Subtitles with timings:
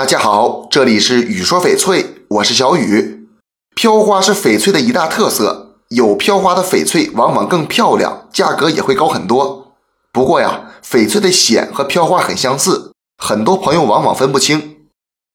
[0.00, 3.28] 大家好，这里是雨说翡翠，我是小雨。
[3.76, 9.74] 飘花是翡翠的一大特色，有飘花的翡翠往往更漂亮，价格也会高很多。
[10.10, 14.86] 不过呀，翡翠的显和飘花很相似，很多朋友往往分不清。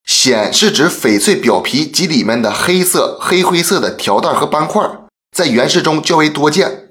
[0.04, 4.82] 显是指翡翠表皮及里面的黑色、黑灰色的条带和斑块，
[5.38, 6.90] 在原石中较为多见。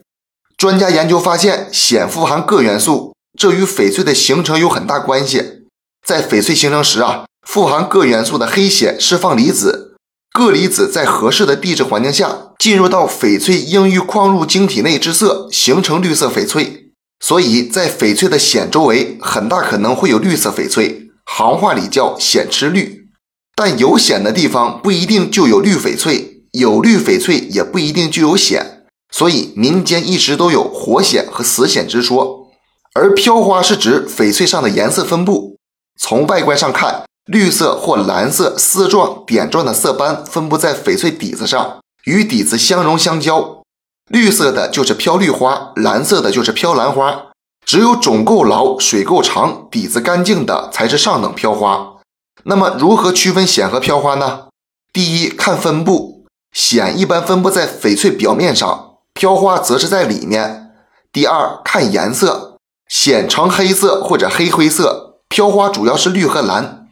[0.56, 5.64] 专家研究发现，显富含铬元素，这与翡翠的形成有很大关系。
[6.06, 7.24] 在翡翠形成时啊。
[7.44, 9.96] 富含铬元素的黑显释放离子，
[10.32, 16.90] 铬离子在合适的地质环境下进入到翡翠硬玉矿入晶体内之色，形成绿色翡翠。
[17.20, 23.08] 所以在翡翠的显周围，很大可能会有绿色翡翠，行话里叫显吃绿。
[23.54, 28.82] 但有显的地方不一定就有绿翡翠，有绿翡翠也不一定就有显。
[29.12, 32.48] 所以民间一直都有活显和死显之说。
[32.94, 35.56] 而飘花是指翡翠上的颜色分布，
[35.98, 37.04] 从外观上看。
[37.26, 43.62] 绿色或蓝色丝状、点状的色斑分布在翡翠底子上，与底子相融相交。
[44.10, 47.28] 绿色的就是飘绿花，蓝色的就是飘蓝花。
[47.64, 51.94] 只有种够老、水够长、底子干净的才是上等飘花。
[52.42, 54.48] 那么，如何区分显和飘花呢？
[54.92, 60.72] 第一，看分布，显一般分布在翡翠表面上，飘花则是在里面。
[61.10, 66.83] 第二，看颜色，显呈黑色或者黑灰色，飘花主要是绿和蓝。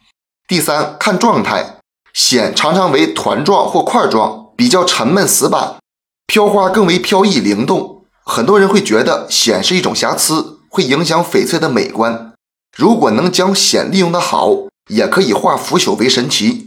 [0.52, 1.76] 第三，看状态，
[2.12, 5.78] 显常常为团状或块状，比较沉闷死板；
[6.26, 8.04] 飘花更为飘逸灵动。
[8.22, 12.34] 很多人会觉得显是一种瑕疵，会影响翡翠的美观。
[12.76, 14.50] 如果能将显利用的好，
[14.90, 16.66] 也可以化腐朽为神奇。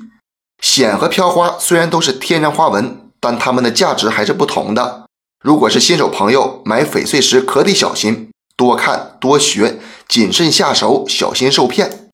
[0.64, 5.06] 显和飘花虽然都是天然花纹，但它们的价值还是不同的。
[5.44, 12.05] 如果是新手朋友买翡翠时，可得小心，多看多学，谨慎下手，小心受骗。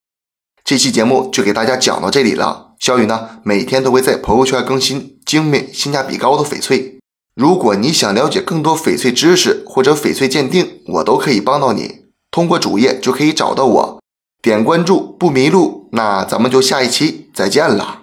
[0.72, 2.76] 这期节目就给大家讲到这里了。
[2.80, 6.98] 小雨呢，每天都会在朋友圈更新精美、性价比高的翡翠。
[7.36, 12.06] 如果你想了解更多翡翠知识或者翡翠鉴定，我都可以帮到你。
[12.31, 14.02] 通过主页就可以找到我，
[14.42, 15.90] 点关注不迷路。
[15.92, 18.00] 那咱们就下一期再见了。